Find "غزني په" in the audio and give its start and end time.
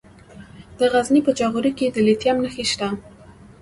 0.93-1.31